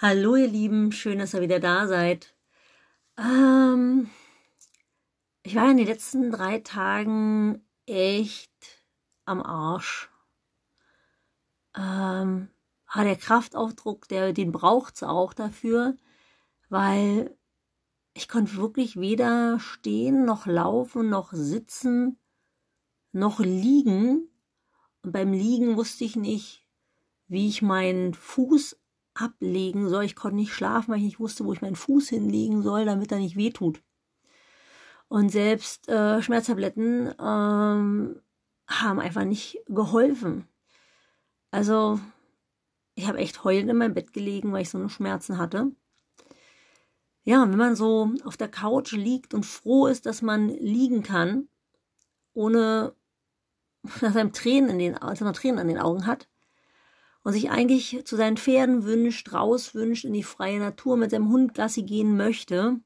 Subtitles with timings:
[0.00, 2.32] Hallo ihr Lieben, schön, dass ihr wieder da seid.
[3.16, 4.08] Ähm,
[5.42, 8.52] ich war in den letzten drei Tagen echt
[9.24, 10.08] am Arsch.
[11.76, 12.48] Ähm,
[12.86, 15.96] aber der Kraftaufdruck, der, den braucht's auch dafür,
[16.68, 17.36] weil
[18.14, 22.20] ich konnte wirklich weder stehen, noch laufen, noch sitzen,
[23.10, 24.28] noch liegen.
[25.02, 26.64] Und beim Liegen wusste ich nicht,
[27.26, 28.77] wie ich meinen Fuß
[29.20, 30.04] ablegen soll.
[30.04, 33.12] Ich konnte nicht schlafen, weil ich nicht wusste, wo ich meinen Fuß hinlegen soll, damit
[33.12, 33.82] er nicht wehtut.
[35.08, 38.20] Und selbst äh, Schmerztabletten ähm,
[38.66, 40.46] haben einfach nicht geholfen.
[41.50, 41.98] Also
[42.94, 45.72] ich habe echt heulend in meinem Bett gelegen, weil ich so eine Schmerzen hatte.
[47.24, 51.48] Ja, wenn man so auf der Couch liegt und froh ist, dass man liegen kann,
[52.34, 52.94] ohne
[54.00, 56.28] dass einem Tränen in den, also Tränen an den Augen hat,
[57.28, 61.28] und sich eigentlich zu seinen Pferden wünscht, raus wünscht, in die freie Natur mit seinem
[61.28, 62.80] Hund Gassi gehen möchte,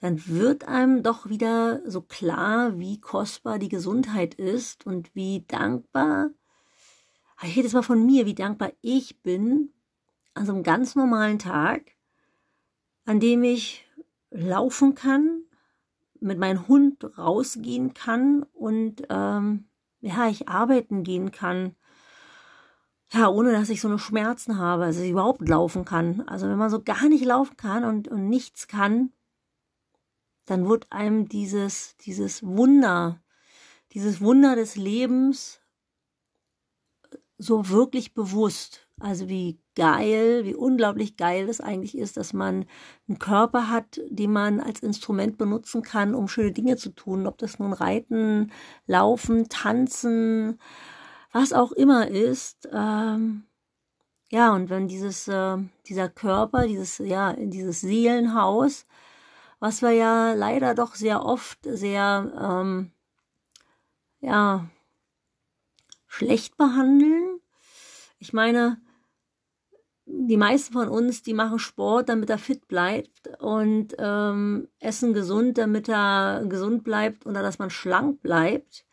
[0.00, 6.30] dann wird einem doch wieder so klar, wie kostbar die Gesundheit ist und wie dankbar,
[7.44, 9.72] ich rede jetzt mal von mir, wie dankbar ich bin
[10.34, 11.92] an so einem ganz normalen Tag,
[13.04, 13.86] an dem ich
[14.32, 15.42] laufen kann,
[16.18, 19.68] mit meinem Hund rausgehen kann und ähm,
[20.00, 21.76] ja, ich arbeiten gehen kann,
[23.12, 26.22] ja, ohne dass ich so eine Schmerzen habe, also ich überhaupt laufen kann.
[26.22, 29.12] Also wenn man so gar nicht laufen kann und, und nichts kann,
[30.44, 33.22] dann wird einem dieses, dieses Wunder,
[33.92, 35.60] dieses Wunder des Lebens
[37.38, 38.86] so wirklich bewusst.
[39.00, 42.66] Also wie geil, wie unglaublich geil es eigentlich ist, dass man
[43.08, 47.26] einen Körper hat, den man als Instrument benutzen kann, um schöne Dinge zu tun.
[47.26, 48.50] Ob das nun Reiten,
[48.86, 50.58] Laufen, Tanzen,
[51.38, 52.68] was auch immer ist.
[52.72, 53.44] Ähm,
[54.30, 58.86] ja, und wenn dieses, äh, dieser Körper, dieses, ja, dieses Seelenhaus,
[59.60, 62.90] was wir ja leider doch sehr oft sehr, ähm,
[64.20, 64.68] ja,
[66.08, 67.40] schlecht behandeln.
[68.18, 68.80] Ich meine,
[70.06, 75.58] die meisten von uns, die machen Sport, damit er fit bleibt und ähm, essen gesund,
[75.58, 78.87] damit er gesund bleibt oder dass man schlank bleibt.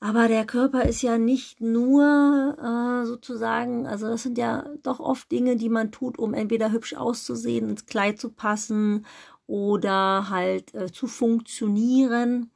[0.00, 5.30] Aber der Körper ist ja nicht nur äh, sozusagen, also das sind ja doch oft
[5.32, 9.06] Dinge, die man tut, um entweder hübsch auszusehen, ins Kleid zu passen
[9.48, 12.50] oder halt äh, zu funktionieren.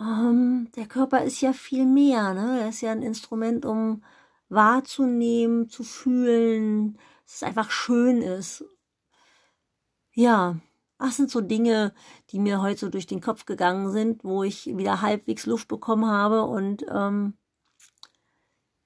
[0.00, 2.60] Ähm, der Körper ist ja viel mehr, ne?
[2.60, 4.02] Er ist ja ein Instrument, um
[4.48, 6.94] wahrzunehmen, zu fühlen,
[7.24, 8.64] dass es einfach schön ist.
[10.14, 10.56] Ja,
[11.02, 11.92] das sind so Dinge,
[12.30, 16.06] die mir heute so durch den Kopf gegangen sind, wo ich wieder halbwegs Luft bekommen
[16.06, 17.34] habe und ähm,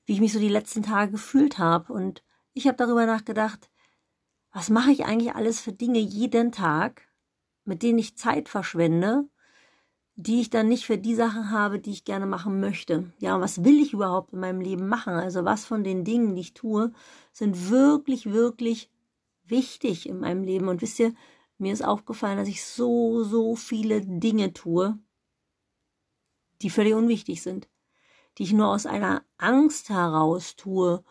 [0.07, 1.93] wie ich mich so die letzten Tage gefühlt habe.
[1.93, 3.71] Und ich habe darüber nachgedacht,
[4.53, 7.03] was mache ich eigentlich alles für Dinge jeden Tag,
[7.65, 9.29] mit denen ich Zeit verschwende,
[10.15, 13.13] die ich dann nicht für die Sachen habe, die ich gerne machen möchte.
[13.19, 15.13] Ja, was will ich überhaupt in meinem Leben machen?
[15.13, 16.93] Also was von den Dingen, die ich tue,
[17.33, 18.91] sind wirklich, wirklich
[19.45, 20.69] wichtig in meinem Leben.
[20.69, 21.13] Und wisst ihr,
[21.59, 24.99] mir ist aufgefallen, dass ich so, so viele Dinge tue,
[26.63, 27.69] die völlig unwichtig sind,
[28.39, 31.05] die ich nur aus einer Angst heraus tue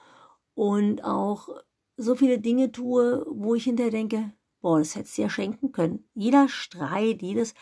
[0.54, 1.50] und auch
[1.98, 6.10] so viele Dinge tue, wo ich hinterher denke, boah, das hättest du ja schenken können.
[6.16, 7.54] Jeder Streit, jedes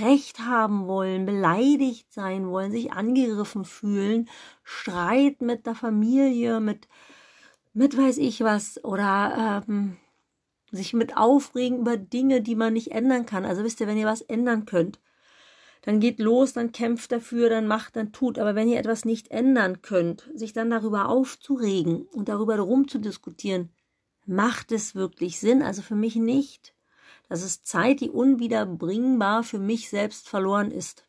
[0.00, 4.28] Recht haben wollen, beleidigt sein wollen, sich angegriffen fühlen,
[4.64, 6.88] Streit mit der Familie, mit,
[7.72, 9.96] mit weiß ich was, oder ähm,
[10.70, 13.44] sich mit aufregen über Dinge, die man nicht ändern kann.
[13.44, 15.00] Also wisst ihr, wenn ihr was ändern könnt,
[15.82, 18.38] dann geht los, dann kämpft dafür, dann macht, dann tut.
[18.38, 22.98] Aber wenn ihr etwas nicht ändern könnt, sich dann darüber aufzuregen und darüber herum zu
[22.98, 23.70] diskutieren,
[24.26, 25.62] macht es wirklich Sinn?
[25.62, 26.74] Also für mich nicht.
[27.28, 31.04] Das ist Zeit, die unwiederbringbar für mich selbst verloren ist.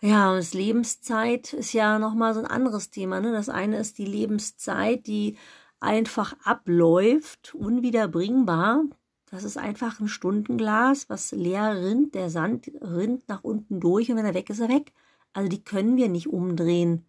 [0.00, 3.20] Ja, und das Lebenszeit ist ja nochmal so ein anderes Thema.
[3.20, 3.32] Ne?
[3.32, 5.36] Das eine ist die Lebenszeit, die
[5.80, 8.84] einfach abläuft, unwiederbringbar.
[9.30, 12.14] Das ist einfach ein Stundenglas, was leer rinnt.
[12.14, 14.92] Der Sand rinnt nach unten durch und wenn er weg ist, er weg.
[15.32, 17.06] Also die können wir nicht umdrehen.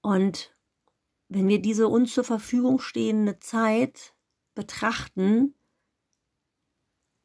[0.00, 0.56] Und
[1.28, 4.14] wenn wir diese uns zur Verfügung stehende Zeit
[4.54, 5.54] betrachten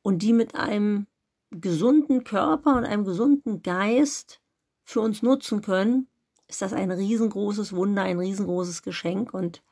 [0.02, 1.08] und die mit einem
[1.52, 4.42] gesunden Körper und einem gesunden Geist
[4.84, 6.10] für uns nutzen können,
[6.48, 9.64] ist das ein riesengroßes Wunder, ein riesengroßes Geschenk und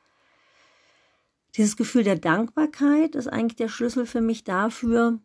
[1.56, 5.20] dieses Gefühl der Dankbarkeit ist eigentlich der Schlüssel für mich dafür,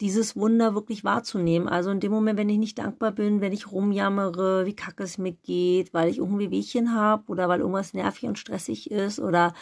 [0.00, 1.68] dieses Wunder wirklich wahrzunehmen.
[1.68, 5.18] Also in dem Moment, wenn ich nicht dankbar bin, wenn ich rumjammere, wie kacke es
[5.18, 9.52] mir geht, weil ich irgendwie Wehchen habe oder weil irgendwas nervig und stressig ist oder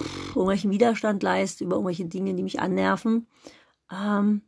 [0.00, 3.26] pff, irgendwelchen Widerstand leiste über irgendwelche Dinge, die mich annerven,
[3.90, 4.42] ähm,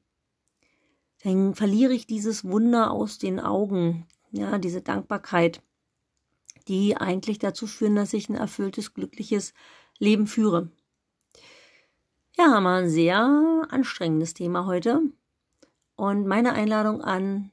[1.24, 5.62] dann verliere ich dieses Wunder aus den Augen, ja, diese Dankbarkeit,
[6.68, 9.52] die eigentlich dazu führen, dass ich ein erfülltes, glückliches
[9.98, 10.70] Leben führe.
[12.36, 15.02] Ja, mal ein sehr anstrengendes Thema heute.
[15.96, 17.52] Und meine Einladung an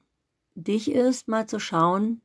[0.56, 2.22] dich ist, mal zu schauen,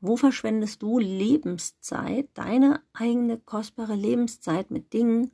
[0.00, 5.30] wo verschwendest du Lebenszeit, deine eigene kostbare Lebenszeit mit Dingen,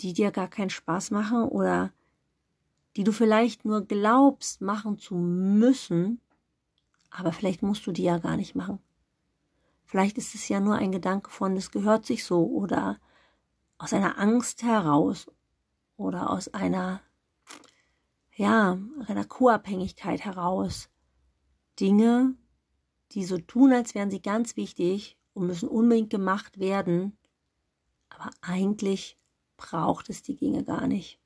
[0.00, 1.92] die dir gar keinen Spaß machen oder
[2.96, 6.20] die du vielleicht nur glaubst machen zu müssen,
[7.10, 8.78] aber vielleicht musst du die ja gar nicht machen.
[9.86, 12.98] Vielleicht ist es ja nur ein Gedanke von, es gehört sich so oder
[13.84, 15.26] aus einer Angst heraus
[15.98, 17.02] oder aus einer,
[18.34, 20.88] ja, einer Co-Abhängigkeit heraus.
[21.78, 22.34] Dinge,
[23.12, 27.18] die so tun, als wären sie ganz wichtig und müssen unbedingt gemacht werden,
[28.08, 29.18] aber eigentlich
[29.58, 31.20] braucht es die Dinge gar nicht.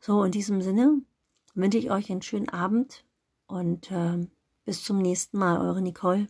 [0.00, 1.00] So, in diesem Sinne
[1.54, 3.06] wünsche ich euch einen schönen Abend
[3.46, 4.28] und äh,
[4.66, 6.26] bis zum nächsten Mal, eure Nicole.